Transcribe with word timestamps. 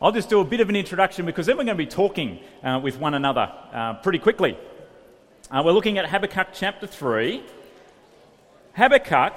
I'll 0.00 0.12
just 0.12 0.28
do 0.28 0.38
a 0.38 0.44
bit 0.44 0.60
of 0.60 0.68
an 0.68 0.76
introduction 0.76 1.26
because 1.26 1.46
then 1.46 1.56
we're 1.56 1.64
going 1.64 1.76
to 1.76 1.84
be 1.84 1.90
talking 1.90 2.38
uh, 2.62 2.78
with 2.80 3.00
one 3.00 3.14
another 3.14 3.52
uh, 3.72 3.94
pretty 3.94 4.20
quickly. 4.20 4.56
Uh, 5.50 5.62
we're 5.64 5.72
looking 5.72 5.98
at 5.98 6.08
Habakkuk 6.08 6.48
chapter 6.52 6.86
3. 6.86 7.42
Habakkuk 8.74 9.36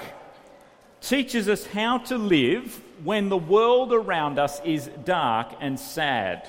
teaches 1.02 1.50
us 1.50 1.66
how 1.66 1.98
to 1.98 2.16
live 2.16 2.80
when 3.04 3.30
the 3.30 3.38
world 3.38 3.92
around 3.92 4.38
us 4.38 4.62
is 4.64 4.92
dark 5.04 5.52
and 5.60 5.80
sad. 5.80 6.48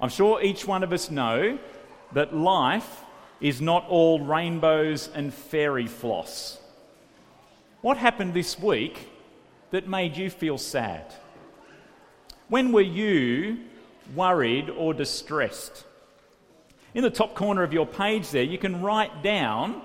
I'm 0.00 0.10
sure 0.10 0.40
each 0.40 0.64
one 0.64 0.84
of 0.84 0.92
us 0.92 1.10
know 1.10 1.58
that 2.12 2.36
life 2.36 3.02
is 3.40 3.60
not 3.60 3.84
all 3.88 4.20
rainbows 4.20 5.10
and 5.12 5.34
fairy 5.34 5.88
floss. 5.88 6.60
What 7.80 7.96
happened 7.96 8.32
this 8.32 8.56
week 8.60 9.08
that 9.72 9.88
made 9.88 10.16
you 10.16 10.30
feel 10.30 10.56
sad? 10.56 11.12
When 12.48 12.72
were 12.72 12.80
you 12.80 13.58
worried 14.14 14.70
or 14.70 14.94
distressed? 14.94 15.84
In 16.94 17.02
the 17.02 17.10
top 17.10 17.34
corner 17.34 17.62
of 17.62 17.74
your 17.74 17.86
page 17.86 18.30
there, 18.30 18.42
you 18.42 18.56
can 18.56 18.80
write 18.80 19.22
down 19.22 19.82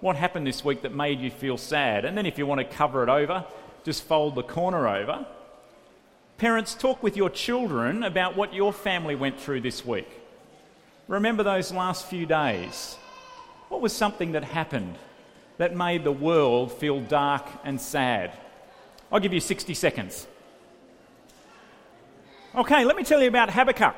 what 0.00 0.16
happened 0.16 0.46
this 0.46 0.64
week 0.64 0.82
that 0.82 0.94
made 0.94 1.20
you 1.20 1.30
feel 1.30 1.58
sad. 1.58 2.06
And 2.06 2.16
then 2.16 2.24
if 2.24 2.38
you 2.38 2.46
want 2.46 2.60
to 2.60 2.76
cover 2.76 3.02
it 3.02 3.10
over, 3.10 3.44
just 3.84 4.04
fold 4.04 4.34
the 4.34 4.42
corner 4.42 4.88
over. 4.88 5.26
Parents, 6.38 6.74
talk 6.74 7.02
with 7.02 7.16
your 7.16 7.28
children 7.28 8.02
about 8.02 8.36
what 8.36 8.54
your 8.54 8.72
family 8.72 9.14
went 9.14 9.38
through 9.38 9.60
this 9.60 9.84
week. 9.84 10.08
Remember 11.08 11.42
those 11.42 11.72
last 11.72 12.06
few 12.06 12.24
days. 12.24 12.96
What 13.68 13.82
was 13.82 13.92
something 13.92 14.32
that 14.32 14.44
happened 14.44 14.96
that 15.58 15.76
made 15.76 16.04
the 16.04 16.12
world 16.12 16.72
feel 16.72 17.00
dark 17.00 17.46
and 17.64 17.78
sad? 17.78 18.32
I'll 19.12 19.20
give 19.20 19.34
you 19.34 19.40
60 19.40 19.74
seconds. 19.74 20.26
Okay, 22.54 22.84
let 22.84 22.96
me 22.96 23.02
tell 23.02 23.22
you 23.22 23.28
about 23.28 23.48
Habakkuk. 23.48 23.94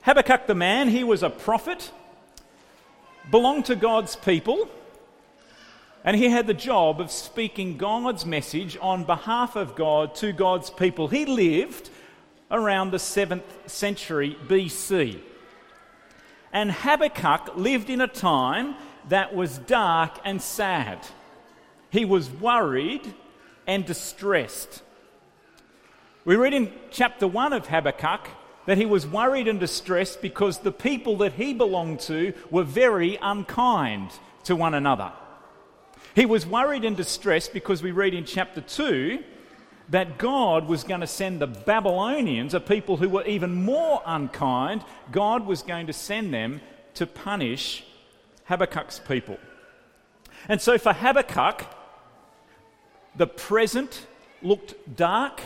Habakkuk 0.00 0.48
the 0.48 0.56
man, 0.56 0.88
he 0.88 1.04
was 1.04 1.22
a 1.22 1.30
prophet, 1.30 1.92
belonged 3.30 3.66
to 3.66 3.76
God's 3.76 4.16
people, 4.16 4.68
and 6.02 6.16
he 6.16 6.28
had 6.28 6.48
the 6.48 6.54
job 6.54 7.00
of 7.00 7.12
speaking 7.12 7.76
God's 7.76 8.26
message 8.26 8.76
on 8.80 9.04
behalf 9.04 9.54
of 9.54 9.76
God 9.76 10.16
to 10.16 10.32
God's 10.32 10.68
people. 10.68 11.06
He 11.06 11.26
lived 11.26 11.90
around 12.50 12.90
the 12.90 12.96
7th 12.96 13.44
century 13.66 14.36
BC. 14.48 15.20
And 16.52 16.72
Habakkuk 16.72 17.54
lived 17.54 17.88
in 17.88 18.00
a 18.00 18.08
time 18.08 18.74
that 19.10 19.32
was 19.32 19.58
dark 19.58 20.18
and 20.24 20.42
sad. 20.42 21.06
He 21.90 22.04
was 22.04 22.28
worried 22.28 23.14
and 23.64 23.86
distressed. 23.86 24.82
We 26.24 26.36
read 26.36 26.54
in 26.54 26.72
chapter 26.92 27.26
1 27.26 27.52
of 27.52 27.66
Habakkuk 27.66 28.28
that 28.66 28.78
he 28.78 28.86
was 28.86 29.04
worried 29.04 29.48
and 29.48 29.58
distressed 29.58 30.22
because 30.22 30.58
the 30.58 30.70
people 30.70 31.16
that 31.16 31.32
he 31.32 31.52
belonged 31.52 31.98
to 32.00 32.32
were 32.48 32.62
very 32.62 33.18
unkind 33.20 34.12
to 34.44 34.54
one 34.54 34.74
another. 34.74 35.10
He 36.14 36.24
was 36.24 36.46
worried 36.46 36.84
and 36.84 36.96
distressed 36.96 37.52
because 37.52 37.82
we 37.82 37.90
read 37.90 38.14
in 38.14 38.24
chapter 38.24 38.60
2 38.60 39.24
that 39.88 40.18
God 40.18 40.68
was 40.68 40.84
going 40.84 41.00
to 41.00 41.08
send 41.08 41.40
the 41.40 41.48
Babylonians, 41.48 42.54
a 42.54 42.60
people 42.60 42.98
who 42.98 43.08
were 43.08 43.26
even 43.26 43.64
more 43.64 44.00
unkind, 44.06 44.84
God 45.10 45.44
was 45.44 45.62
going 45.62 45.88
to 45.88 45.92
send 45.92 46.32
them 46.32 46.60
to 46.94 47.06
punish 47.06 47.84
Habakkuk's 48.44 49.00
people. 49.00 49.38
And 50.48 50.60
so 50.60 50.78
for 50.78 50.92
Habakkuk, 50.92 51.66
the 53.16 53.26
present 53.26 54.06
looked 54.40 54.96
dark 54.96 55.40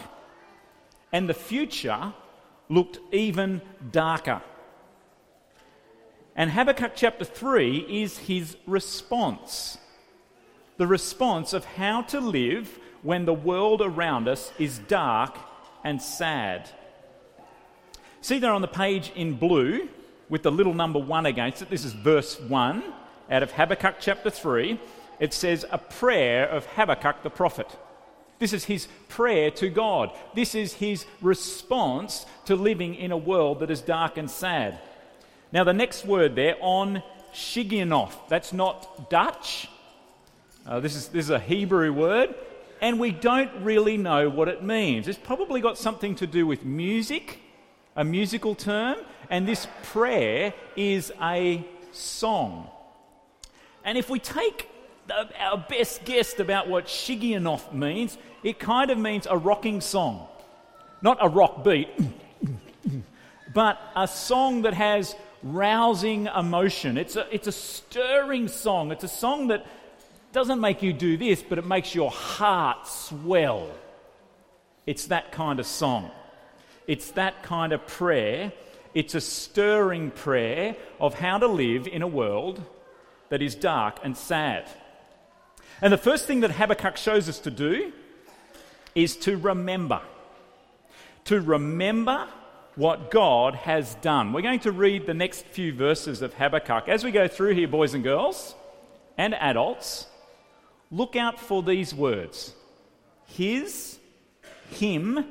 and 1.16 1.30
the 1.30 1.34
future 1.34 2.12
looked 2.68 2.98
even 3.10 3.62
darker. 3.90 4.42
And 6.36 6.50
Habakkuk 6.50 6.92
chapter 6.94 7.24
3 7.24 7.78
is 7.88 8.18
his 8.18 8.58
response 8.66 9.78
the 10.76 10.86
response 10.86 11.54
of 11.54 11.64
how 11.64 12.02
to 12.02 12.20
live 12.20 12.78
when 13.00 13.24
the 13.24 13.32
world 13.32 13.80
around 13.80 14.28
us 14.28 14.52
is 14.58 14.78
dark 14.80 15.34
and 15.82 16.02
sad. 16.02 16.68
See 18.20 18.38
there 18.38 18.52
on 18.52 18.60
the 18.60 18.68
page 18.68 19.10
in 19.16 19.36
blue 19.36 19.88
with 20.28 20.42
the 20.42 20.52
little 20.52 20.74
number 20.74 20.98
1 20.98 21.24
against 21.24 21.62
it. 21.62 21.70
This 21.70 21.86
is 21.86 21.94
verse 21.94 22.38
1 22.38 22.82
out 23.30 23.42
of 23.42 23.52
Habakkuk 23.52 23.96
chapter 24.00 24.28
3. 24.28 24.78
It 25.18 25.32
says, 25.32 25.64
A 25.70 25.78
prayer 25.78 26.46
of 26.46 26.66
Habakkuk 26.66 27.22
the 27.22 27.30
prophet. 27.30 27.74
This 28.38 28.52
is 28.52 28.64
his 28.64 28.88
prayer 29.08 29.50
to 29.52 29.68
God. 29.68 30.10
This 30.34 30.54
is 30.54 30.74
his 30.74 31.06
response 31.22 32.26
to 32.44 32.56
living 32.56 32.94
in 32.94 33.12
a 33.12 33.16
world 33.16 33.60
that 33.60 33.70
is 33.70 33.80
dark 33.80 34.18
and 34.18 34.30
sad. 34.30 34.78
Now, 35.52 35.64
the 35.64 35.72
next 35.72 36.04
word 36.04 36.34
there, 36.34 36.56
on 36.60 37.02
Shigionoth, 37.32 38.14
that's 38.28 38.52
not 38.52 39.08
Dutch. 39.08 39.68
Uh, 40.66 40.80
this, 40.80 40.94
is, 40.96 41.08
this 41.08 41.26
is 41.26 41.30
a 41.30 41.38
Hebrew 41.38 41.92
word, 41.92 42.34
and 42.80 42.98
we 42.98 43.10
don't 43.10 43.50
really 43.62 43.96
know 43.96 44.28
what 44.28 44.48
it 44.48 44.62
means. 44.62 45.08
It's 45.08 45.18
probably 45.18 45.60
got 45.60 45.78
something 45.78 46.14
to 46.16 46.26
do 46.26 46.46
with 46.46 46.64
music, 46.64 47.40
a 47.94 48.04
musical 48.04 48.54
term, 48.54 48.96
and 49.30 49.46
this 49.46 49.66
prayer 49.84 50.52
is 50.76 51.12
a 51.22 51.64
song. 51.92 52.68
And 53.84 53.96
if 53.96 54.10
we 54.10 54.18
take 54.18 54.68
our 55.38 55.58
best 55.68 56.04
guess 56.04 56.38
about 56.38 56.68
what 56.68 56.86
Shigionoth 56.86 57.72
means, 57.72 58.18
it 58.42 58.58
kind 58.58 58.90
of 58.90 58.98
means 58.98 59.26
a 59.28 59.36
rocking 59.36 59.80
song. 59.80 60.26
Not 61.02 61.18
a 61.20 61.28
rock 61.28 61.64
beat, 61.64 61.88
but 63.54 63.78
a 63.94 64.08
song 64.08 64.62
that 64.62 64.74
has 64.74 65.14
rousing 65.42 66.26
emotion. 66.26 66.96
It's 66.96 67.16
a, 67.16 67.32
it's 67.34 67.46
a 67.46 67.52
stirring 67.52 68.48
song. 68.48 68.90
It's 68.92 69.04
a 69.04 69.08
song 69.08 69.48
that 69.48 69.66
doesn't 70.32 70.60
make 70.60 70.82
you 70.82 70.92
do 70.92 71.16
this, 71.16 71.42
but 71.42 71.58
it 71.58 71.66
makes 71.66 71.94
your 71.94 72.10
heart 72.10 72.86
swell. 72.86 73.70
It's 74.86 75.06
that 75.06 75.32
kind 75.32 75.60
of 75.60 75.66
song. 75.66 76.10
It's 76.86 77.12
that 77.12 77.42
kind 77.42 77.72
of 77.72 77.86
prayer. 77.86 78.52
It's 78.94 79.14
a 79.14 79.20
stirring 79.20 80.10
prayer 80.10 80.76
of 81.00 81.14
how 81.14 81.38
to 81.38 81.46
live 81.46 81.86
in 81.86 82.02
a 82.02 82.06
world 82.06 82.62
that 83.28 83.42
is 83.42 83.54
dark 83.54 83.98
and 84.02 84.16
sad. 84.16 84.68
And 85.82 85.92
the 85.92 85.98
first 85.98 86.26
thing 86.26 86.40
that 86.40 86.52
Habakkuk 86.52 86.96
shows 86.96 87.28
us 87.28 87.38
to 87.40 87.50
do 87.50 87.92
is 88.94 89.16
to 89.18 89.36
remember. 89.36 90.00
To 91.26 91.40
remember 91.40 92.28
what 92.76 93.10
God 93.10 93.54
has 93.54 93.94
done. 93.96 94.32
We're 94.32 94.42
going 94.42 94.60
to 94.60 94.72
read 94.72 95.06
the 95.06 95.14
next 95.14 95.46
few 95.46 95.74
verses 95.74 96.22
of 96.22 96.34
Habakkuk. 96.34 96.88
As 96.88 97.04
we 97.04 97.10
go 97.10 97.28
through 97.28 97.54
here, 97.54 97.68
boys 97.68 97.94
and 97.94 98.02
girls, 98.02 98.54
and 99.18 99.34
adults, 99.34 100.06
look 100.90 101.14
out 101.14 101.38
for 101.38 101.62
these 101.62 101.94
words 101.94 102.54
His, 103.26 103.98
Him, 104.70 105.26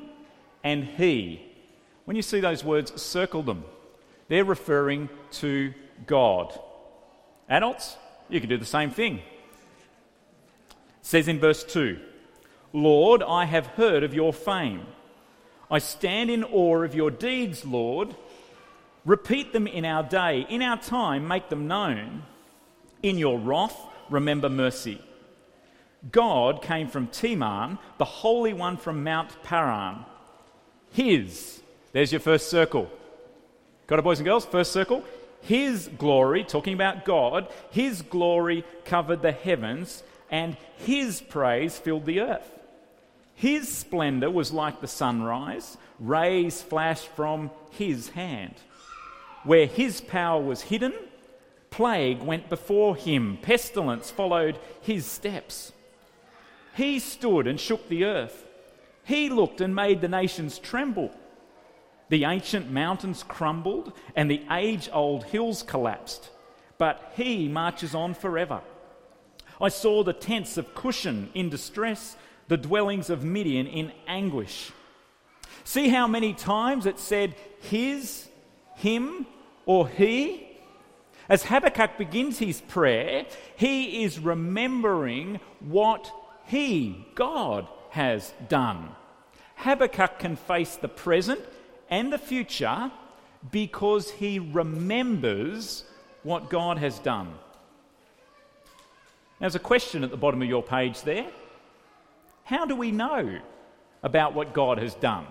and 0.62 0.84
He. 0.84 1.42
When 2.04 2.16
you 2.16 2.22
see 2.22 2.38
those 2.38 2.62
words, 2.62 3.00
circle 3.00 3.42
them. 3.42 3.64
They're 4.28 4.44
referring 4.44 5.08
to 5.32 5.72
God. 6.06 6.56
Adults, 7.48 7.96
you 8.28 8.40
can 8.40 8.48
do 8.48 8.58
the 8.58 8.64
same 8.64 8.90
thing 8.90 9.22
says 11.06 11.28
in 11.28 11.38
verse 11.38 11.62
2 11.62 11.98
Lord, 12.72 13.22
I 13.22 13.44
have 13.44 13.66
heard 13.68 14.02
of 14.02 14.12
your 14.12 14.32
fame. 14.32 14.86
I 15.70 15.78
stand 15.78 16.30
in 16.30 16.42
awe 16.42 16.82
of 16.82 16.94
your 16.96 17.10
deeds, 17.10 17.64
Lord. 17.64 18.14
Repeat 19.04 19.52
them 19.52 19.68
in 19.68 19.84
our 19.84 20.02
day. 20.02 20.46
In 20.48 20.62
our 20.62 20.76
time, 20.76 21.28
make 21.28 21.48
them 21.48 21.68
known. 21.68 22.24
In 23.04 23.18
your 23.18 23.38
wrath, 23.38 23.78
remember 24.10 24.48
mercy. 24.48 25.00
God 26.10 26.60
came 26.60 26.88
from 26.88 27.06
Teman, 27.06 27.78
the 27.98 28.04
Holy 28.04 28.52
One 28.52 28.76
from 28.76 29.04
Mount 29.04 29.42
Paran. 29.44 30.04
His, 30.90 31.62
there's 31.92 32.10
your 32.10 32.20
first 32.20 32.50
circle. 32.50 32.90
Got 33.86 34.00
it, 34.00 34.02
boys 34.02 34.18
and 34.18 34.26
girls? 34.26 34.44
First 34.44 34.72
circle. 34.72 35.04
His 35.40 35.88
glory, 35.98 36.42
talking 36.42 36.74
about 36.74 37.04
God, 37.04 37.48
His 37.70 38.02
glory 38.02 38.64
covered 38.84 39.22
the 39.22 39.32
heavens, 39.32 40.02
and 40.30 40.56
his 40.76 41.20
praise 41.20 41.78
filled 41.78 42.06
the 42.06 42.20
earth. 42.20 42.58
His 43.34 43.68
splendor 43.68 44.30
was 44.30 44.52
like 44.52 44.80
the 44.80 44.86
sunrise, 44.86 45.76
rays 46.00 46.62
flashed 46.62 47.08
from 47.08 47.50
his 47.70 48.10
hand. 48.10 48.54
Where 49.44 49.66
his 49.66 50.00
power 50.00 50.40
was 50.40 50.62
hidden, 50.62 50.94
plague 51.70 52.22
went 52.22 52.48
before 52.48 52.96
him, 52.96 53.38
pestilence 53.42 54.10
followed 54.10 54.58
his 54.80 55.04
steps. 55.04 55.72
He 56.74 56.98
stood 56.98 57.46
and 57.46 57.60
shook 57.60 57.88
the 57.88 58.04
earth. 58.04 58.46
He 59.04 59.28
looked 59.28 59.60
and 59.60 59.74
made 59.74 60.00
the 60.00 60.08
nations 60.08 60.58
tremble. 60.58 61.14
The 62.08 62.24
ancient 62.24 62.70
mountains 62.70 63.22
crumbled 63.22 63.92
and 64.14 64.30
the 64.30 64.42
age 64.50 64.88
old 64.92 65.24
hills 65.24 65.62
collapsed, 65.62 66.30
but 66.78 67.12
he 67.16 67.48
marches 67.48 67.94
on 67.94 68.14
forever. 68.14 68.62
I 69.60 69.68
saw 69.68 70.02
the 70.02 70.12
tents 70.12 70.56
of 70.56 70.74
Cushan 70.74 71.28
in 71.34 71.48
distress, 71.48 72.16
the 72.48 72.56
dwellings 72.56 73.10
of 73.10 73.24
Midian 73.24 73.66
in 73.66 73.92
anguish. 74.06 74.70
See 75.64 75.88
how 75.88 76.06
many 76.06 76.34
times 76.34 76.86
it 76.86 76.98
said 76.98 77.34
his, 77.60 78.28
him, 78.76 79.26
or 79.64 79.88
he? 79.88 80.46
As 81.28 81.44
Habakkuk 81.44 81.98
begins 81.98 82.38
his 82.38 82.60
prayer, 82.60 83.26
he 83.56 84.04
is 84.04 84.18
remembering 84.18 85.40
what 85.60 86.12
he, 86.44 87.06
God, 87.14 87.66
has 87.90 88.32
done. 88.48 88.90
Habakkuk 89.56 90.18
can 90.18 90.36
face 90.36 90.76
the 90.76 90.88
present 90.88 91.40
and 91.90 92.12
the 92.12 92.18
future 92.18 92.92
because 93.50 94.10
he 94.10 94.38
remembers 94.38 95.84
what 96.22 96.50
God 96.50 96.78
has 96.78 96.98
done. 96.98 97.34
There's 99.40 99.54
a 99.54 99.60
question 99.60 100.02
at 100.02 100.10
the 100.10 100.16
bottom 100.16 100.40
of 100.42 100.48
your 100.48 100.62
page 100.62 101.02
there. 101.02 101.26
How 102.44 102.64
do 102.64 102.74
we 102.74 102.90
know 102.90 103.38
about 104.02 104.34
what 104.34 104.54
God 104.54 104.78
has 104.78 104.94
done? 104.94 105.26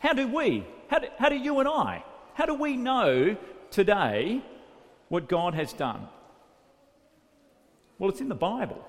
How 0.00 0.12
do 0.12 0.26
we, 0.26 0.66
how 0.88 0.98
do, 0.98 1.08
how 1.18 1.28
do 1.28 1.36
you 1.36 1.60
and 1.60 1.68
I, 1.68 2.04
how 2.34 2.46
do 2.46 2.54
we 2.54 2.76
know 2.76 3.36
today 3.70 4.42
what 5.08 5.28
God 5.28 5.54
has 5.54 5.72
done? 5.72 6.08
Well, 7.98 8.10
it's 8.10 8.20
in 8.20 8.28
the 8.28 8.34
Bible. 8.34 8.84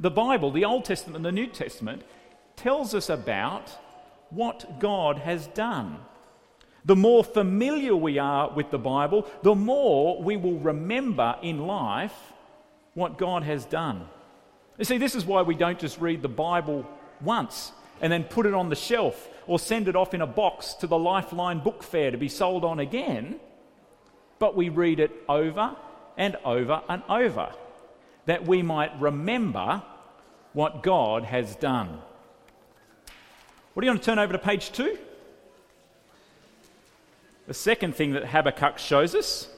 The 0.00 0.10
Bible, 0.10 0.50
the 0.50 0.64
Old 0.64 0.84
Testament 0.84 1.16
and 1.16 1.24
the 1.24 1.32
New 1.32 1.46
Testament, 1.46 2.02
tells 2.56 2.94
us 2.94 3.08
about 3.08 3.70
what 4.30 4.80
God 4.80 5.18
has 5.18 5.46
done. 5.48 5.98
The 6.84 6.96
more 6.96 7.22
familiar 7.22 7.94
we 7.94 8.18
are 8.18 8.50
with 8.52 8.70
the 8.70 8.78
Bible, 8.78 9.28
the 9.42 9.54
more 9.54 10.20
we 10.22 10.36
will 10.36 10.58
remember 10.58 11.36
in 11.42 11.66
life 11.66 12.14
what 12.94 13.18
God 13.18 13.44
has 13.44 13.64
done. 13.64 14.08
You 14.78 14.84
see, 14.84 14.98
this 14.98 15.14
is 15.14 15.24
why 15.24 15.42
we 15.42 15.54
don't 15.54 15.78
just 15.78 16.00
read 16.00 16.22
the 16.22 16.28
Bible 16.28 16.86
once 17.20 17.72
and 18.00 18.12
then 18.12 18.24
put 18.24 18.46
it 18.46 18.54
on 18.54 18.68
the 18.68 18.76
shelf 18.76 19.28
or 19.46 19.58
send 19.58 19.86
it 19.86 19.94
off 19.94 20.12
in 20.12 20.20
a 20.20 20.26
box 20.26 20.74
to 20.74 20.86
the 20.86 20.98
Lifeline 20.98 21.60
book 21.60 21.82
fair 21.82 22.10
to 22.10 22.18
be 22.18 22.28
sold 22.28 22.64
on 22.64 22.80
again, 22.80 23.38
but 24.38 24.56
we 24.56 24.68
read 24.68 24.98
it 24.98 25.12
over 25.28 25.76
and 26.16 26.36
over 26.44 26.82
and 26.88 27.02
over 27.08 27.52
that 28.26 28.46
we 28.46 28.62
might 28.62 29.00
remember 29.00 29.82
what 30.52 30.82
God 30.82 31.24
has 31.24 31.54
done. 31.56 32.00
What 33.72 33.80
do 33.80 33.86
you 33.86 33.90
want 33.90 34.02
to 34.02 34.06
turn 34.06 34.18
over 34.18 34.32
to 34.32 34.38
page 34.38 34.72
two? 34.72 34.98
The 37.46 37.54
second 37.54 37.96
thing 37.96 38.12
that 38.12 38.26
Habakkuk 38.26 38.78
shows 38.78 39.14
us 39.14 39.48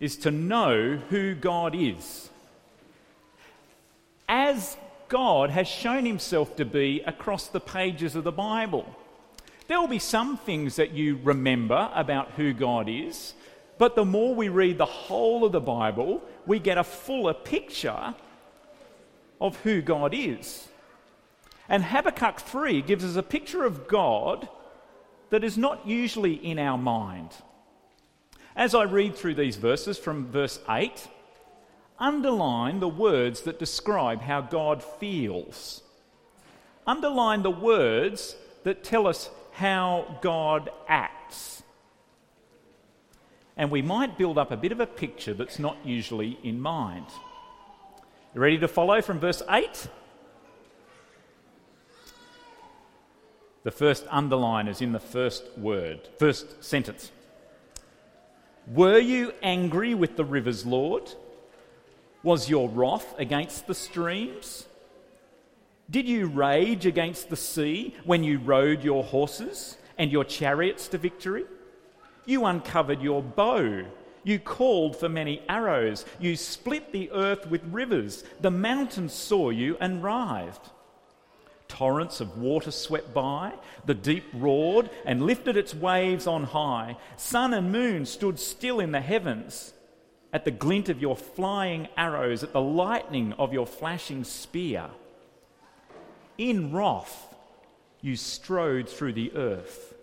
is 0.00 0.16
to 0.18 0.30
know 0.30 0.96
who 1.10 1.34
God 1.34 1.74
is. 1.74 2.30
As 4.28 4.76
God 5.12 5.50
has 5.50 5.68
shown 5.68 6.06
himself 6.06 6.56
to 6.56 6.64
be 6.64 7.02
across 7.06 7.48
the 7.48 7.60
pages 7.60 8.16
of 8.16 8.24
the 8.24 8.32
Bible. 8.32 8.96
There 9.68 9.78
will 9.78 9.86
be 9.86 9.98
some 9.98 10.38
things 10.38 10.76
that 10.76 10.92
you 10.92 11.20
remember 11.22 11.90
about 11.94 12.30
who 12.30 12.54
God 12.54 12.88
is, 12.88 13.34
but 13.76 13.94
the 13.94 14.06
more 14.06 14.34
we 14.34 14.48
read 14.48 14.78
the 14.78 14.86
whole 14.86 15.44
of 15.44 15.52
the 15.52 15.60
Bible, 15.60 16.22
we 16.46 16.58
get 16.58 16.78
a 16.78 16.84
fuller 16.84 17.34
picture 17.34 18.14
of 19.38 19.56
who 19.56 19.82
God 19.82 20.14
is. 20.14 20.68
And 21.68 21.84
Habakkuk 21.84 22.40
3 22.40 22.80
gives 22.80 23.04
us 23.04 23.16
a 23.16 23.22
picture 23.22 23.64
of 23.64 23.86
God 23.86 24.48
that 25.32 25.42
is 25.42 25.56
not 25.56 25.86
usually 25.86 26.34
in 26.34 26.58
our 26.58 26.76
mind. 26.76 27.30
As 28.54 28.74
I 28.74 28.82
read 28.82 29.16
through 29.16 29.36
these 29.36 29.56
verses 29.56 29.96
from 29.96 30.26
verse 30.30 30.60
8, 30.68 31.08
underline 31.98 32.80
the 32.80 32.88
words 32.88 33.40
that 33.42 33.58
describe 33.58 34.20
how 34.20 34.42
God 34.42 34.82
feels. 34.82 35.82
Underline 36.86 37.42
the 37.42 37.50
words 37.50 38.36
that 38.64 38.84
tell 38.84 39.06
us 39.06 39.30
how 39.52 40.18
God 40.20 40.68
acts. 40.86 41.62
And 43.56 43.70
we 43.70 43.80
might 43.80 44.18
build 44.18 44.36
up 44.36 44.50
a 44.50 44.56
bit 44.58 44.70
of 44.70 44.80
a 44.80 44.86
picture 44.86 45.32
that's 45.32 45.58
not 45.58 45.78
usually 45.82 46.38
in 46.42 46.60
mind. 46.60 47.06
Ready 48.34 48.58
to 48.58 48.68
follow 48.68 49.00
from 49.00 49.18
verse 49.18 49.42
8? 49.48 49.88
The 53.64 53.70
first 53.70 54.04
underline 54.10 54.66
is 54.66 54.80
in 54.80 54.92
the 54.92 55.00
first 55.00 55.44
word, 55.56 56.08
first 56.18 56.64
sentence. 56.64 57.12
Were 58.66 58.98
you 58.98 59.32
angry 59.42 59.94
with 59.94 60.16
the 60.16 60.24
rivers, 60.24 60.66
Lord? 60.66 61.12
Was 62.22 62.48
your 62.48 62.68
wrath 62.68 63.14
against 63.18 63.66
the 63.66 63.74
streams? 63.74 64.66
Did 65.90 66.08
you 66.08 66.26
rage 66.26 66.86
against 66.86 67.28
the 67.28 67.36
sea 67.36 67.94
when 68.04 68.24
you 68.24 68.38
rode 68.38 68.82
your 68.82 69.04
horses 69.04 69.76
and 69.98 70.10
your 70.10 70.24
chariots 70.24 70.88
to 70.88 70.98
victory? 70.98 71.44
You 72.24 72.46
uncovered 72.46 73.02
your 73.02 73.22
bow. 73.22 73.84
You 74.24 74.38
called 74.38 74.96
for 74.96 75.08
many 75.08 75.42
arrows. 75.48 76.04
You 76.20 76.36
split 76.36 76.92
the 76.92 77.10
earth 77.10 77.46
with 77.48 77.62
rivers. 77.64 78.22
The 78.40 78.52
mountains 78.52 79.12
saw 79.12 79.50
you 79.50 79.76
and 79.80 80.02
writhed. 80.02 80.70
Torrents 81.72 82.20
of 82.20 82.36
water 82.36 82.70
swept 82.70 83.14
by, 83.14 83.54
the 83.86 83.94
deep 83.94 84.24
roared 84.34 84.90
and 85.06 85.22
lifted 85.22 85.56
its 85.56 85.74
waves 85.74 86.26
on 86.26 86.44
high. 86.44 86.98
Sun 87.16 87.54
and 87.54 87.72
moon 87.72 88.04
stood 88.04 88.38
still 88.38 88.78
in 88.78 88.92
the 88.92 89.00
heavens 89.00 89.72
at 90.34 90.44
the 90.44 90.50
glint 90.50 90.90
of 90.90 91.00
your 91.00 91.16
flying 91.16 91.88
arrows, 91.96 92.42
at 92.42 92.52
the 92.52 92.60
lightning 92.60 93.32
of 93.38 93.54
your 93.54 93.66
flashing 93.66 94.22
spear. 94.22 94.90
In 96.36 96.74
wrath, 96.74 97.34
you 98.02 98.16
strode 98.16 98.86
through 98.86 99.14
the 99.14 99.34
earth, 99.34 99.94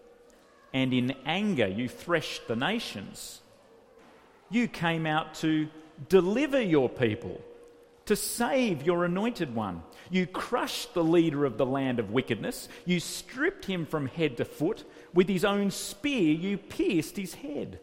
and 0.74 0.92
in 0.92 1.16
anger, 1.24 1.68
you 1.68 1.88
threshed 1.88 2.48
the 2.48 2.56
nations. 2.56 3.42
You 4.50 4.68
came 4.68 5.06
out 5.06 5.36
to 5.36 5.68
deliver 6.07 6.60
your 6.60 6.89
people 6.89 7.39
to 8.09 8.15
save 8.15 8.81
your 8.81 9.06
anointed 9.06 9.53
one. 9.53 9.83
You 10.09 10.25
crushed 10.25 10.95
the 10.95 11.03
leader 11.03 11.45
of 11.45 11.59
the 11.59 11.65
land 11.65 12.00
of 12.00 12.09
wickedness. 12.09 12.67
You 12.83 13.00
stripped 13.00 13.65
him 13.65 13.85
from 13.85 14.07
head 14.07 14.38
to 14.38 14.45
foot. 14.45 14.83
With 15.13 15.29
his 15.29 15.45
own 15.45 15.69
spear, 15.69 16.33
you 16.33 16.57
pierced 16.57 17.17
his 17.17 17.35
head. 17.35 17.79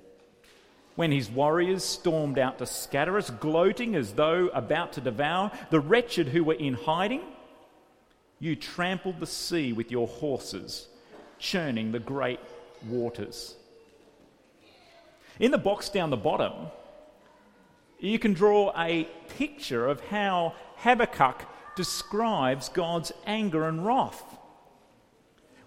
When 0.97 1.13
his 1.13 1.31
warriors 1.31 1.85
stormed 1.85 2.41
out 2.41 2.59
to 2.59 2.67
scatter 2.67 3.17
us, 3.17 3.31
gloating 3.31 3.95
as 3.95 4.15
though 4.15 4.49
about 4.49 4.95
to 4.95 5.01
devour 5.01 5.53
the 5.71 5.79
wretched 5.79 6.27
who 6.27 6.43
were 6.43 6.55
in 6.55 6.75
hiding, 6.75 7.23
you 8.41 8.57
trampled 8.57 9.21
the 9.21 9.29
sea 9.29 9.73
with 9.73 9.93
your 9.93 10.09
horses, 10.09 10.89
churning 11.39 11.93
the 11.93 12.01
great 12.01 12.41
waters. 12.89 13.55
In 15.39 15.53
the 15.53 15.59
box 15.59 15.89
down 15.89 16.11
the 16.11 16.17
bottom, 16.17 16.53
you 17.99 18.19
can 18.19 18.33
draw 18.33 18.73
a 18.77 19.05
picture 19.37 19.87
of 19.87 20.01
how 20.01 20.55
Habakkuk 20.77 21.47
describes 21.77 22.69
God's 22.69 23.13
anger 23.27 23.69
and 23.69 23.85
wrath. 23.85 24.23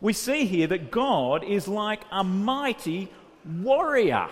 We 0.02 0.14
see 0.14 0.46
here 0.46 0.68
that 0.68 0.92
God 0.92 1.44
is 1.44 1.68
like 1.68 2.02
a 2.12 2.24
mighty 2.24 3.12
warrior, 3.46 4.30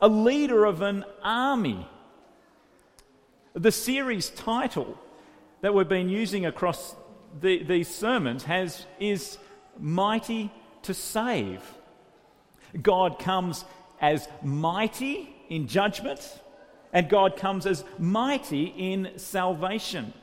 a 0.00 0.08
leader 0.08 0.64
of 0.64 0.82
an 0.82 1.04
army. 1.22 1.86
The 3.54 3.72
series 3.72 4.30
title 4.30 4.98
that 5.60 5.74
we've 5.74 5.88
been 5.88 6.08
using 6.08 6.46
across 6.46 6.94
the, 7.40 7.62
these 7.62 7.88
sermons 7.88 8.44
has, 8.44 8.86
is 9.00 9.38
Mighty 9.78 10.50
to 10.82 10.92
Save. 10.92 11.62
God 12.80 13.18
comes 13.18 13.64
as 14.00 14.28
mighty 14.42 15.34
in 15.52 15.68
judgment, 15.68 16.40
and 16.94 17.10
God 17.10 17.36
comes 17.36 17.66
as 17.66 17.84
mighty 17.98 18.64
in 18.64 19.10
salvation. 19.16 20.14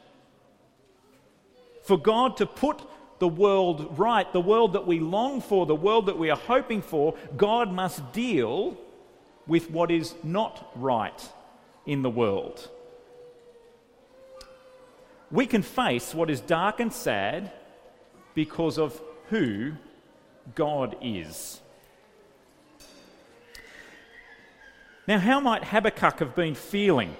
For 1.84 2.00
God 2.00 2.38
to 2.38 2.48
put 2.48 2.82
the 3.20 3.28
world 3.28 4.00
right, 4.00 4.32
the 4.34 4.42
world 4.42 4.74
that 4.74 4.88
we 4.88 5.00
long 5.00 5.40
for, 5.40 5.68
the 5.68 5.76
world 5.76 6.08
that 6.08 6.18
we 6.18 6.32
are 6.32 6.38
hoping 6.38 6.82
for, 6.82 7.16
God 7.38 7.72
must 7.72 8.12
deal 8.12 8.76
with 9.46 9.70
what 9.70 9.92
is 9.92 10.16
not 10.24 10.72
right 10.76 11.30
in 11.86 12.02
the 12.02 12.10
world. 12.10 12.68
We 15.30 15.46
can 15.46 15.62
face 15.62 16.16
what 16.16 16.32
is 16.32 16.40
dark 16.40 16.80
and 16.80 16.92
sad 16.92 17.52
because 18.34 18.80
of 18.80 19.00
who 19.30 19.74
God 20.56 20.96
is. 21.02 21.62
Now, 25.10 25.18
how 25.18 25.40
might 25.40 25.64
Habakkuk 25.64 26.20
have 26.20 26.36
been 26.36 26.54
feeling? 26.54 27.16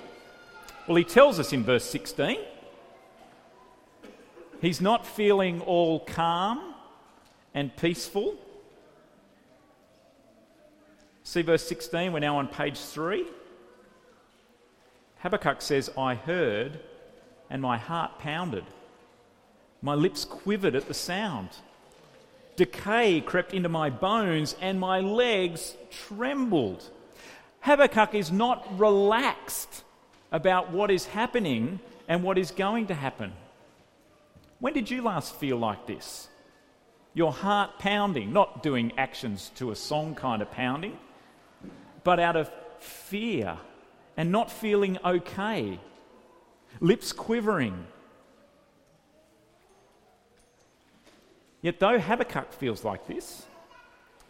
Well, 0.86 0.96
he 0.96 1.04
tells 1.04 1.40
us 1.40 1.54
in 1.54 1.64
verse 1.64 1.84
16 1.86 2.38
he's 4.62 4.80
not 4.80 5.08
feeling 5.08 5.60
all 5.62 6.02
calm 6.02 6.76
and 7.56 7.76
peaceful. 7.78 8.36
See 11.24 11.42
verse 11.42 11.68
16, 11.68 12.14
we're 12.14 12.20
now 12.20 12.38
on 12.38 12.48
page 12.48 12.78
3. 12.78 13.26
Habakkuk 15.22 15.60
says, 15.60 15.90
I 15.98 16.14
heard 16.14 16.80
and 17.50 17.60
my 17.60 17.80
heart 17.80 18.20
pounded. 18.20 18.66
My 19.82 19.96
lips 19.96 20.26
quivered 20.26 20.76
at 20.76 20.88
the 20.88 20.94
sound. 20.94 21.50
Decay 22.56 23.22
crept 23.22 23.52
into 23.52 23.70
my 23.70 23.90
bones, 23.90 24.56
and 24.62 24.80
my 24.80 25.00
legs 25.00 25.74
trembled. 25.90 26.88
Habakkuk 27.62 28.16
is 28.16 28.32
not 28.32 28.80
relaxed 28.80 29.84
about 30.32 30.72
what 30.72 30.92
is 30.92 31.06
happening 31.06 31.80
and 32.08 32.24
what 32.24 32.38
is 32.38 32.52
going 32.52 32.88
to 32.88 32.94
happen. 32.94 33.34
When 34.60 34.74
did 34.74 34.90
you 34.90 35.02
last 35.02 35.36
feel 35.36 35.58
like 35.58 35.86
this? 35.88 36.28
Your 37.14 37.32
heart 37.32 37.80
pounding, 37.80 38.32
not 38.34 38.64
doing 38.64 38.92
actions 38.98 39.52
to 39.56 39.72
a 39.72 39.76
song 39.76 40.16
kind 40.16 40.42
of 40.42 40.52
pounding, 40.52 40.98
but 42.04 42.20
out 42.20 42.36
of 42.36 42.52
fear 42.80 43.58
and 44.16 44.32
not 44.32 44.52
feeling 44.52 44.98
okay, 45.04 45.80
lips 46.80 47.12
quivering. 47.12 47.86
Yet, 51.62 51.80
though 51.80 52.00
Habakkuk 52.00 52.54
feels 52.54 52.86
like 52.86 53.06
this, 53.08 53.46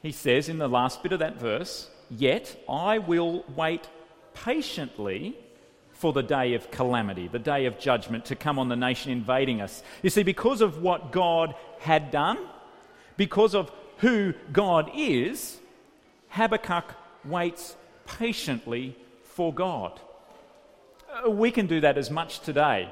he 0.01 0.11
says 0.11 0.49
in 0.49 0.57
the 0.57 0.67
last 0.67 1.03
bit 1.03 1.11
of 1.11 1.19
that 1.19 1.35
verse, 1.39 1.89
Yet 2.09 2.63
I 2.67 2.97
will 2.97 3.45
wait 3.55 3.87
patiently 4.33 5.37
for 5.91 6.13
the 6.13 6.23
day 6.23 6.53
of 6.53 6.71
calamity, 6.71 7.27
the 7.27 7.39
day 7.39 7.65
of 7.65 7.77
judgment 7.77 8.25
to 8.25 8.35
come 8.35 8.57
on 8.57 8.69
the 8.69 8.75
nation 8.75 9.11
invading 9.11 9.61
us. 9.61 9.83
You 10.01 10.09
see, 10.09 10.23
because 10.23 10.61
of 10.61 10.81
what 10.81 11.11
God 11.11 11.55
had 11.79 12.09
done, 12.09 12.37
because 13.17 13.53
of 13.53 13.71
who 13.97 14.33
God 14.53 14.89
is, 14.95 15.59
Habakkuk 16.29 16.95
waits 17.25 17.75
patiently 18.05 18.95
for 19.23 19.53
God. 19.53 19.99
Uh, 21.25 21.29
we 21.29 21.51
can 21.51 21.67
do 21.67 21.81
that 21.81 21.97
as 21.97 22.09
much 22.09 22.39
today. 22.39 22.91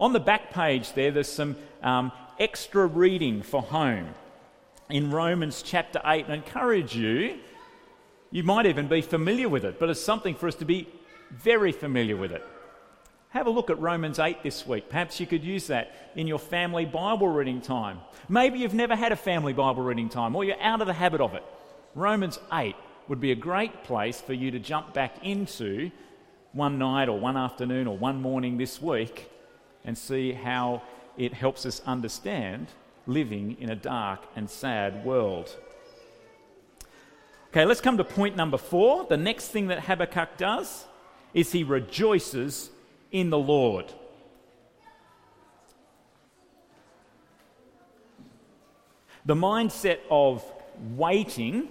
On 0.00 0.12
the 0.12 0.20
back 0.20 0.52
page 0.52 0.92
there, 0.94 1.10
there's 1.10 1.28
some 1.28 1.56
um, 1.82 2.12
extra 2.38 2.86
reading 2.86 3.42
for 3.42 3.62
home 3.62 4.08
in 4.90 5.10
Romans 5.10 5.62
chapter 5.62 6.00
8. 6.04 6.26
I 6.28 6.34
encourage 6.34 6.96
you, 6.96 7.38
you 8.30 8.42
might 8.42 8.66
even 8.66 8.88
be 8.88 9.00
familiar 9.00 9.48
with 9.48 9.64
it, 9.64 9.78
but 9.78 9.88
it's 9.88 10.00
something 10.00 10.34
for 10.34 10.48
us 10.48 10.54
to 10.56 10.64
be 10.64 10.88
very 11.30 11.72
familiar 11.72 12.16
with 12.16 12.32
it. 12.32 12.44
Have 13.30 13.46
a 13.46 13.50
look 13.50 13.68
at 13.68 13.78
Romans 13.78 14.18
8 14.18 14.42
this 14.42 14.66
week. 14.66 14.88
Perhaps 14.88 15.20
you 15.20 15.26
could 15.26 15.44
use 15.44 15.66
that 15.66 16.12
in 16.16 16.26
your 16.26 16.38
family 16.38 16.86
Bible 16.86 17.28
reading 17.28 17.60
time. 17.60 18.00
Maybe 18.28 18.58
you've 18.58 18.74
never 18.74 18.96
had 18.96 19.12
a 19.12 19.16
family 19.16 19.52
Bible 19.52 19.82
reading 19.82 20.08
time 20.08 20.34
or 20.34 20.44
you're 20.44 20.60
out 20.60 20.80
of 20.80 20.86
the 20.86 20.94
habit 20.94 21.20
of 21.20 21.34
it. 21.34 21.44
Romans 21.94 22.38
8 22.52 22.74
would 23.08 23.20
be 23.20 23.32
a 23.32 23.36
great 23.36 23.84
place 23.84 24.20
for 24.20 24.32
you 24.32 24.50
to 24.50 24.58
jump 24.58 24.94
back 24.94 25.22
into 25.22 25.90
one 26.52 26.78
night 26.78 27.08
or 27.08 27.18
one 27.18 27.36
afternoon 27.36 27.86
or 27.86 27.96
one 27.96 28.20
morning 28.22 28.56
this 28.56 28.80
week 28.80 29.30
and 29.84 29.96
see 29.96 30.32
how 30.32 30.82
it 31.18 31.34
helps 31.34 31.66
us 31.66 31.82
understand 31.86 32.68
living 33.06 33.56
in 33.60 33.70
a 33.70 33.76
dark 33.76 34.20
and 34.36 34.48
sad 34.48 35.04
world. 35.04 35.54
Okay, 37.50 37.64
let's 37.64 37.80
come 37.80 37.96
to 37.96 38.04
point 38.04 38.36
number 38.36 38.58
four. 38.58 39.06
The 39.08 39.16
next 39.16 39.48
thing 39.48 39.68
that 39.68 39.80
Habakkuk 39.80 40.36
does 40.36 40.84
is 41.32 41.50
he 41.50 41.64
rejoices 41.64 42.70
in 43.10 43.30
the 43.30 43.38
Lord. 43.38 43.86
The 49.24 49.34
mindset 49.34 49.98
of 50.10 50.44
waiting 50.94 51.68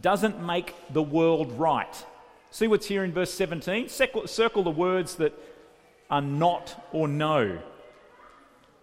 doesn't 0.00 0.44
make 0.44 0.74
the 0.92 1.02
world 1.02 1.52
right. 1.58 2.04
See 2.50 2.66
what's 2.66 2.86
here 2.86 3.04
in 3.04 3.12
verse 3.12 3.32
17? 3.32 3.88
Circle 3.88 4.62
the 4.64 4.70
words 4.70 5.14
that 5.16 5.32
are 6.10 6.20
not 6.20 6.88
or 6.92 7.06
no. 7.06 7.60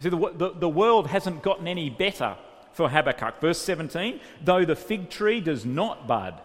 See, 0.02 0.10
the, 0.10 0.18
the, 0.36 0.54
the 0.58 0.70
world 0.70 1.08
hasn't 1.08 1.44
gotten 1.44 1.68
any 1.68 1.90
better 1.90 2.38
for 2.74 2.90
Habakkuk. 2.90 3.40
Verse 3.42 3.60
17 3.60 4.20
though 4.44 4.66
the 4.66 4.76
fig 4.76 5.10
tree 5.10 5.42
does 5.42 5.66
not 5.66 6.08
bud, 6.08 6.40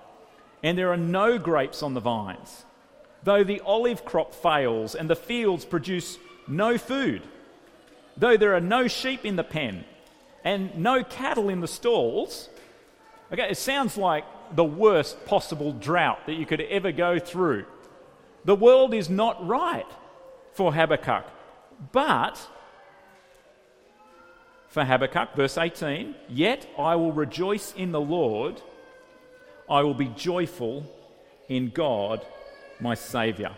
and 0.62 0.76
there 0.76 0.92
are 0.92 0.96
no 0.96 1.38
grapes 1.38 1.82
on 1.82 1.94
the 1.94 2.00
vines, 2.00 2.64
though 3.22 3.44
the 3.44 3.60
olive 3.60 4.04
crop 4.04 4.34
fails 4.34 4.94
and 4.94 5.08
the 5.08 5.16
fields 5.16 5.64
produce 5.64 6.18
no 6.46 6.78
food, 6.78 7.22
though 8.16 8.36
there 8.36 8.54
are 8.54 8.60
no 8.60 8.88
sheep 8.88 9.24
in 9.24 9.36
the 9.36 9.44
pen 9.44 9.84
and 10.44 10.76
no 10.76 11.02
cattle 11.02 11.48
in 11.48 11.60
the 11.60 11.68
stalls. 11.68 12.48
Okay, 13.32 13.48
it 13.50 13.56
sounds 13.56 13.96
like 13.96 14.24
the 14.54 14.64
worst 14.64 15.24
possible 15.24 15.72
drought 15.72 16.26
that 16.26 16.34
you 16.34 16.46
could 16.46 16.60
ever 16.60 16.92
go 16.92 17.18
through. 17.18 17.64
The 18.44 18.54
world 18.54 18.92
is 18.92 19.08
not 19.08 19.44
right 19.46 19.86
for 20.52 20.72
Habakkuk. 20.72 21.24
But 21.92 22.38
for 24.74 24.84
Habakkuk, 24.84 25.36
verse 25.36 25.56
18, 25.56 26.16
yet 26.28 26.66
I 26.76 26.96
will 26.96 27.12
rejoice 27.12 27.72
in 27.76 27.92
the 27.92 28.00
Lord, 28.00 28.60
I 29.70 29.82
will 29.82 29.94
be 29.94 30.08
joyful 30.08 30.84
in 31.48 31.70
God, 31.70 32.26
my 32.80 32.96
Saviour. 32.96 33.52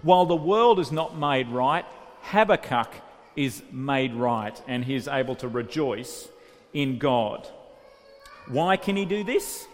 While 0.00 0.24
the 0.24 0.34
world 0.34 0.80
is 0.80 0.90
not 0.90 1.18
made 1.18 1.48
right, 1.48 1.84
Habakkuk 2.22 2.88
is 3.36 3.62
made 3.70 4.14
right 4.14 4.58
and 4.66 4.82
he 4.82 4.94
is 4.94 5.06
able 5.06 5.34
to 5.34 5.48
rejoice 5.48 6.28
in 6.72 6.96
God. 6.96 7.46
Why 8.46 8.78
can 8.78 8.96
he 8.96 9.04
do 9.04 9.24
this? 9.24 9.66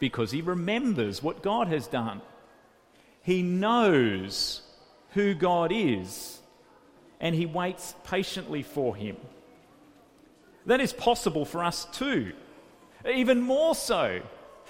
Because 0.00 0.32
he 0.32 0.42
remembers 0.42 1.22
what 1.22 1.44
God 1.44 1.68
has 1.68 1.86
done. 1.86 2.22
He 3.22 3.40
knows 3.40 4.62
who 5.10 5.32
God 5.32 5.70
is 5.72 6.40
and 7.20 7.36
he 7.36 7.46
waits 7.46 7.94
patiently 8.02 8.64
for 8.64 8.96
him. 8.96 9.16
That 10.66 10.80
is 10.80 10.92
possible 10.92 11.44
for 11.44 11.62
us 11.62 11.86
too, 11.92 12.32
even 13.08 13.40
more 13.40 13.74
so 13.74 14.22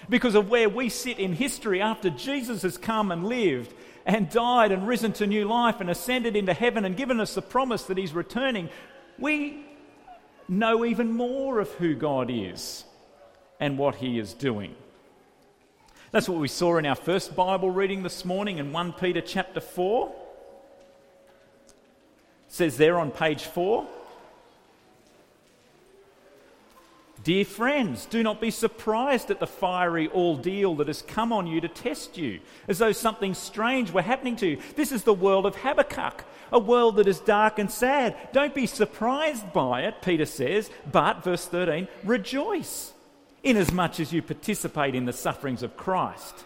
because 0.08 0.34
of 0.34 0.50
where 0.50 0.68
we 0.68 0.88
sit 0.88 1.18
in 1.18 1.32
history 1.32 1.80
after 1.80 2.10
Jesus 2.10 2.62
has 2.62 2.76
come 2.76 3.12
and 3.12 3.26
lived 3.26 3.72
and 4.04 4.28
died 4.28 4.72
and 4.72 4.86
risen 4.86 5.12
to 5.14 5.26
new 5.26 5.46
life 5.46 5.80
and 5.80 5.88
ascended 5.88 6.36
into 6.36 6.52
heaven 6.52 6.84
and 6.84 6.96
given 6.96 7.20
us 7.20 7.34
the 7.34 7.42
promise 7.42 7.84
that 7.84 7.96
he's 7.96 8.12
returning. 8.12 8.68
We 9.18 9.64
know 10.48 10.84
even 10.84 11.12
more 11.12 11.60
of 11.60 11.70
who 11.72 11.94
God 11.94 12.30
is 12.30 12.84
and 13.60 13.78
what 13.78 13.94
he 13.94 14.18
is 14.18 14.34
doing. 14.34 14.74
That's 16.10 16.28
what 16.28 16.38
we 16.40 16.48
saw 16.48 16.76
in 16.76 16.86
our 16.86 16.94
first 16.94 17.34
Bible 17.34 17.70
reading 17.70 18.02
this 18.02 18.24
morning 18.24 18.58
in 18.58 18.72
1 18.72 18.92
Peter 18.94 19.20
chapter 19.20 19.60
4. 19.60 20.14
It 21.68 21.74
says 22.48 22.76
there 22.76 22.98
on 22.98 23.10
page 23.10 23.44
4 23.44 23.86
Dear 27.24 27.46
friends, 27.46 28.04
do 28.04 28.22
not 28.22 28.38
be 28.38 28.50
surprised 28.50 29.30
at 29.30 29.40
the 29.40 29.46
fiery 29.46 30.10
ordeal 30.10 30.74
that 30.76 30.88
has 30.88 31.00
come 31.00 31.32
on 31.32 31.46
you 31.46 31.58
to 31.62 31.68
test 31.68 32.18
you, 32.18 32.40
as 32.68 32.78
though 32.78 32.92
something 32.92 33.32
strange 33.32 33.90
were 33.90 34.02
happening 34.02 34.36
to 34.36 34.46
you. 34.46 34.58
This 34.76 34.92
is 34.92 35.04
the 35.04 35.14
world 35.14 35.46
of 35.46 35.56
Habakkuk, 35.56 36.22
a 36.52 36.58
world 36.58 36.96
that 36.96 37.08
is 37.08 37.20
dark 37.20 37.58
and 37.58 37.70
sad. 37.70 38.14
Don't 38.34 38.54
be 38.54 38.66
surprised 38.66 39.54
by 39.54 39.84
it, 39.84 40.02
Peter 40.02 40.26
says, 40.26 40.70
but, 40.92 41.24
verse 41.24 41.46
13, 41.46 41.88
rejoice, 42.04 42.92
inasmuch 43.42 44.00
as 44.00 44.12
you 44.12 44.20
participate 44.20 44.94
in 44.94 45.06
the 45.06 45.12
sufferings 45.14 45.62
of 45.62 45.78
Christ, 45.78 46.44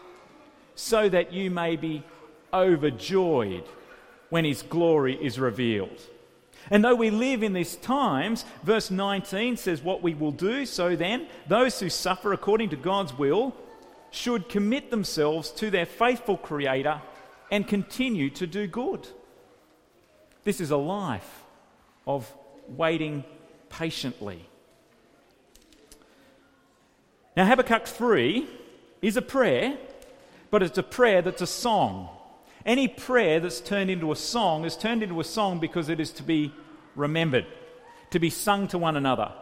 so 0.77 1.09
that 1.09 1.33
you 1.33 1.51
may 1.51 1.75
be 1.75 2.05
overjoyed 2.55 3.65
when 4.31 4.45
his 4.45 4.63
glory 4.63 5.19
is 5.21 5.41
revealed. 5.41 6.01
And 6.71 6.85
though 6.85 6.95
we 6.95 7.11
live 7.11 7.43
in 7.43 7.53
these 7.53 7.77
times, 7.77 8.45
verse 8.63 8.91
19 8.91 9.57
says 9.57 9.83
what 9.83 10.03
we 10.03 10.15
will 10.15 10.33
do. 10.33 10.67
So 10.67 10.97
then, 10.97 11.27
those 11.47 11.81
who 11.81 11.89
suffer 11.89 12.33
according 12.33 12.71
to 12.71 12.77
God's 12.77 13.17
will 13.17 13.55
should 14.11 14.49
commit 14.49 14.91
themselves 14.91 15.51
to 15.53 15.71
their 15.71 15.87
faithful 15.87 16.37
Creator 16.37 17.01
and 17.51 17.67
continue 17.67 18.31
to 18.31 18.47
do 18.47 18.67
good. 18.67 19.07
This 20.45 20.61
is 20.61 20.71
a 20.71 20.77
life 20.77 21.45
of 22.07 22.31
waiting 22.69 23.25
patiently. 23.71 24.45
Now, 27.37 27.47
Habakkuk 27.47 27.87
3 27.87 28.49
is 29.01 29.17
a 29.17 29.23
prayer, 29.23 29.77
but 30.51 30.63
it's 30.63 30.79
a 30.79 30.83
prayer 30.83 31.23
that's 31.23 31.43
a 31.43 31.47
song. 31.47 32.09
Any 32.69 32.87
prayer 32.87 33.41
that's 33.41 33.61
turned 33.63 33.89
into 33.89 34.13
a 34.13 34.17
song 34.17 34.67
is 34.67 34.77
turned 34.77 35.03
into 35.03 35.19
a 35.21 35.25
song 35.25 35.59
because 35.59 35.89
it 35.89 36.01
is 36.01 36.11
to 36.13 36.23
be 36.23 36.53
remembered, 36.95 37.47
to 38.11 38.19
be 38.19 38.29
sung 38.29 38.69
to 38.69 38.77
one 38.77 38.95
another. 38.95 39.33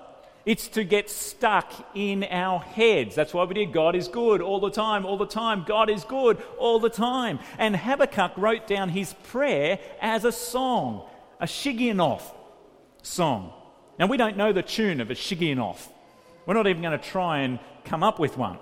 It's 0.44 0.68
to 0.68 0.84
get 0.84 1.10
stuck 1.10 1.72
in 1.92 2.22
our 2.22 2.60
heads. 2.60 3.16
That's 3.16 3.34
why 3.34 3.42
we 3.42 3.54
did 3.54 3.72
God 3.72 3.96
is 3.96 4.06
good 4.06 4.40
all 4.40 4.60
the 4.60 4.70
time, 4.70 5.04
all 5.04 5.18
the 5.18 5.26
time. 5.26 5.64
God 5.66 5.90
is 5.90 6.04
good 6.04 6.40
all 6.56 6.78
the 6.78 6.88
time. 6.88 7.40
And 7.58 7.74
Habakkuk 7.74 8.30
wrote 8.36 8.68
down 8.68 8.90
his 8.90 9.12
prayer 9.24 9.80
as 10.00 10.24
a 10.24 10.30
song, 10.30 11.04
a 11.40 11.46
Shigionoth 11.46 12.32
song. 13.02 13.52
Now, 13.98 14.06
we 14.06 14.18
don't 14.18 14.36
know 14.36 14.52
the 14.52 14.62
tune 14.62 15.00
of 15.00 15.10
a 15.10 15.14
Shigionoth. 15.14 15.88
We're 16.46 16.54
not 16.54 16.68
even 16.68 16.80
going 16.80 16.96
to 16.96 17.04
try 17.04 17.40
and 17.40 17.58
come 17.84 18.04
up 18.04 18.20
with 18.20 18.38
one. 18.38 18.58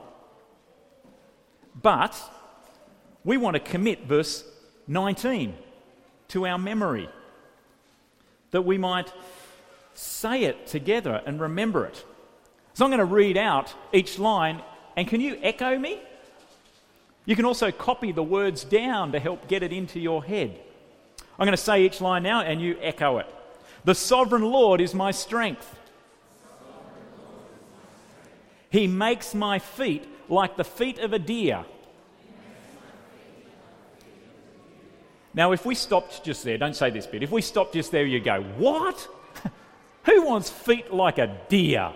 But 1.74 2.18
we 3.24 3.36
want 3.36 3.56
to 3.56 3.60
commit 3.60 4.06
verse 4.06 4.52
19 4.86 5.54
to 6.28 6.46
our 6.46 6.58
memory, 6.58 7.08
that 8.50 8.62
we 8.62 8.78
might 8.78 9.12
say 9.94 10.44
it 10.44 10.66
together 10.66 11.22
and 11.26 11.40
remember 11.40 11.86
it. 11.86 12.04
So 12.74 12.84
I'm 12.84 12.90
going 12.90 12.98
to 12.98 13.04
read 13.04 13.36
out 13.36 13.72
each 13.92 14.18
line, 14.18 14.60
and 14.96 15.06
can 15.06 15.20
you 15.20 15.38
echo 15.42 15.78
me? 15.78 16.00
You 17.24 17.36
can 17.36 17.44
also 17.44 17.70
copy 17.70 18.12
the 18.12 18.22
words 18.22 18.64
down 18.64 19.12
to 19.12 19.20
help 19.20 19.48
get 19.48 19.62
it 19.62 19.72
into 19.72 19.98
your 20.00 20.22
head. 20.22 20.58
I'm 21.38 21.46
going 21.46 21.56
to 21.56 21.62
say 21.62 21.84
each 21.84 22.00
line 22.00 22.22
now, 22.22 22.42
and 22.42 22.60
you 22.60 22.76
echo 22.80 23.18
it. 23.18 23.26
The 23.84 23.94
sovereign 23.94 24.42
Lord 24.42 24.80
is 24.80 24.94
my 24.94 25.10
strength. 25.10 25.78
He 28.70 28.86
makes 28.86 29.34
my 29.34 29.58
feet 29.58 30.04
like 30.28 30.56
the 30.56 30.64
feet 30.64 30.98
of 30.98 31.12
a 31.12 31.18
deer. 31.18 31.64
Now, 35.34 35.52
if 35.52 35.66
we 35.66 35.74
stopped 35.74 36.24
just 36.24 36.44
there, 36.44 36.56
don't 36.56 36.76
say 36.76 36.90
this 36.90 37.06
bit. 37.06 37.22
If 37.22 37.32
we 37.32 37.42
stopped 37.42 37.74
just 37.74 37.90
there, 37.90 38.06
you'd 38.06 38.24
go, 38.24 38.42
What? 38.56 39.08
Who 40.04 40.24
wants 40.24 40.48
feet 40.50 40.92
like 40.92 41.18
a 41.18 41.36
deer? 41.48 41.92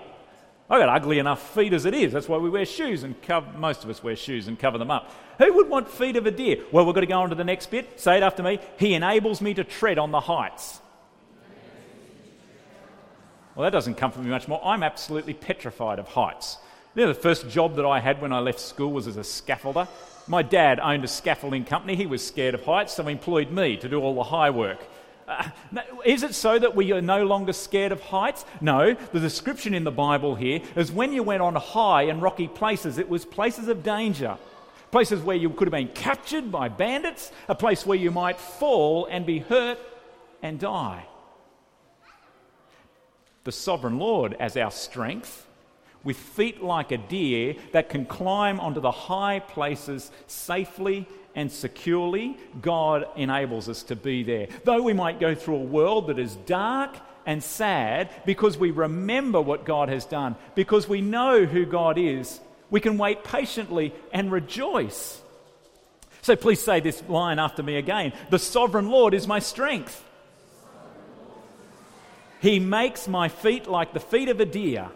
I've 0.71 0.81
got 0.81 0.89
ugly 0.91 1.19
enough 1.19 1.55
feet 1.55 1.73
as 1.73 1.87
it 1.87 1.95
is. 1.95 2.13
That's 2.13 2.29
why 2.29 2.37
we 2.37 2.51
wear 2.51 2.67
shoes 2.67 3.03
and 3.03 3.21
cover, 3.23 3.51
most 3.57 3.85
of 3.85 3.91
us 3.91 4.03
wear 4.03 4.17
shoes 4.17 4.49
and 4.49 4.59
cover 4.59 4.77
them 4.77 4.91
up. 4.91 5.11
Who 5.39 5.51
would 5.55 5.69
want 5.69 5.89
feet 5.89 6.17
of 6.17 6.27
a 6.27 6.31
deer? 6.31 6.59
Well, 6.73 6.85
we've 6.85 6.95
got 6.95 7.01
to 7.01 7.07
go 7.07 7.21
on 7.21 7.31
to 7.31 7.35
the 7.35 7.45
next 7.45 7.71
bit. 7.71 7.99
Say 7.99 8.19
it 8.19 8.23
after 8.23 8.43
me. 8.43 8.59
He 8.79 8.93
enables 8.93 9.41
me 9.41 9.55
to 9.55 9.65
tread 9.65 9.99
on 9.99 10.11
the 10.11 10.21
heights. 10.21 10.81
Well, 13.55 13.65
that 13.65 13.71
doesn't 13.71 13.95
comfort 13.95 14.23
me 14.23 14.31
much 14.31 14.47
more. 14.47 14.61
I'm 14.63 14.83
absolutely 14.83 15.35
petrified 15.35 15.99
of 15.99 16.07
heights. 16.07 16.59
You 16.95 17.03
know, 17.03 17.13
the 17.13 17.19
first 17.19 17.49
job 17.49 17.77
that 17.77 17.87
I 17.87 17.99
had 17.99 18.21
when 18.21 18.33
I 18.33 18.41
left 18.41 18.61
school 18.61 18.93
was 18.93 19.07
as 19.07 19.17
a 19.17 19.21
scaffolder. 19.21 19.89
My 20.29 20.43
dad 20.43 20.79
owned 20.79 21.05
a 21.05 21.09
scaffolding 21.09 21.65
company. 21.65 21.97
He 21.97 22.05
was 22.05 22.25
scared 22.25 22.55
of 22.55 22.65
heights, 22.65 22.93
so 22.93 23.03
he 23.03 23.13
employed 23.13 23.51
me 23.51 23.79
to 23.79 23.89
do 23.89 24.01
all 24.01 24.15
the 24.15 24.25
high 24.25 24.51
work. 24.51 24.79
Uh, 25.27 25.49
is 26.05 26.23
it 26.23 26.35
so 26.35 26.59
that 26.59 26.77
we 26.77 26.93
are 26.93 27.01
no 27.01 27.25
longer 27.25 27.55
scared 27.55 27.93
of 27.93 28.01
heights? 28.03 28.45
No. 28.61 28.95
The 28.95 29.21
description 29.21 29.73
in 29.73 29.85
the 29.85 29.91
Bible 29.91 30.35
here 30.35 30.61
is 30.77 30.93
when 30.93 31.13
you 31.13 31.23
went 31.23 31.41
on 31.41 31.55
high 31.55 32.03
and 32.03 32.21
rocky 32.21 32.47
places, 32.47 32.99
it 32.99 33.09
was 33.09 33.25
places 33.25 33.69
of 33.69 33.83
danger. 33.83 34.37
Places 34.91 35.23
where 35.23 35.37
you 35.37 35.51
could 35.51 35.69
have 35.69 35.73
been 35.73 35.89
captured 35.89 36.53
by 36.53 36.69
bandits, 36.69 37.33
a 37.49 37.55
place 37.55 37.87
where 37.87 37.99
you 37.99 38.11
might 38.11 38.39
fall 38.39 39.07
and 39.07 39.25
be 39.25 39.39
hurt 39.39 39.79
and 40.43 40.61
die. 40.61 41.07
The 43.45 43.53
sovereign 43.53 43.99
Lord 43.99 44.37
as 44.39 44.59
our 44.59 44.71
strength, 44.71 45.47
with 46.09 46.17
feet 46.17 46.63
like 46.63 46.91
a 46.91 46.97
deer 46.97 47.55
that 47.73 47.91
can 47.91 48.07
climb 48.07 48.59
onto 48.61 48.81
the 48.81 48.91
high 48.91 49.41
places 49.41 50.11
safely 50.27 51.07
and 51.35 51.53
securely, 51.53 52.35
God 52.63 53.07
enables 53.15 53.69
us 53.69 53.83
to 53.83 53.95
be 53.95 54.23
there. 54.23 54.49
Though 54.65 54.81
we 54.81 54.95
might 54.95 55.21
go 55.21 55.35
through 55.35 55.57
a 55.57 55.63
world 55.65 56.07
that 56.07 56.19
is 56.19 56.35
dark 56.47 56.97
and 57.27 57.45
sad, 57.45 58.09
because 58.25 58.57
we 58.57 58.71
remember 58.71 59.39
what 59.39 59.67
God 59.67 59.91
has 59.91 60.07
done, 60.07 60.35
because 60.55 60.89
we 60.89 61.03
know 61.03 61.45
who 61.45 61.67
God 61.67 61.99
is, 61.99 62.41
we 62.71 62.81
can 62.81 62.97
wait 62.97 63.23
patiently 63.23 63.93
and 64.11 64.33
rejoice. 64.33 65.21
So 66.23 66.37
please 66.37 66.63
say 66.63 66.81
this 66.81 67.03
line 67.07 67.39
after 67.39 67.63
me 67.63 67.77
again 67.77 68.15
The 68.31 68.39
sovereign 68.39 68.89
Lord 68.89 69.13
is 69.13 69.29
my 69.29 69.41
strength. 69.41 70.03
He 72.41 72.61
makes 72.61 73.07
my 73.07 73.29
feet 73.29 73.67
like 73.67 73.93
the 73.93 74.01
feet 74.01 74.31
of 74.31 74.41
a 74.41 74.47
deer. 74.47 74.89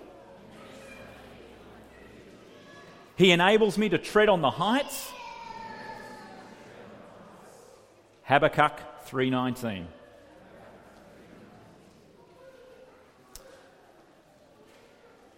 He 3.22 3.30
enables 3.30 3.78
me 3.78 3.88
to 3.88 3.98
tread 3.98 4.28
on 4.28 4.40
the 4.40 4.50
heights 4.50 5.12
Habakkuk 8.24 8.80
3:19. 9.06 9.86